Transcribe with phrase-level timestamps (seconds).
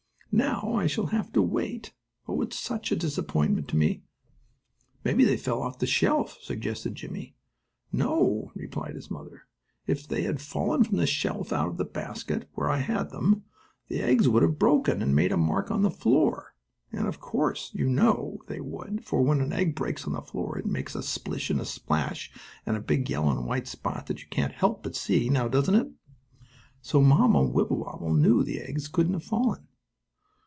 [0.33, 1.93] "Now I shall have to wait.
[2.25, 4.05] Oh, it's such a disappointment to me!"
[5.03, 7.35] "Maybe they fell off the shelf," suggested Jimmie.
[7.91, 9.43] "No," replied his mother.
[9.87, 13.43] "If they had fallen from the shelf out of the basket, where I had them,
[13.89, 16.55] the eggs would have broken, and made a mark on the floor,"
[16.93, 20.57] and, of course, you know they would, for when an egg breaks on the floor
[20.57, 22.31] it makes a splish and a splash
[22.65, 25.75] and a big yellow and white spot that you can't help but see; now, doesn't
[25.75, 25.91] it?
[26.81, 29.67] So Mamma Wibblewobble knew the eggs couldn't have fallen.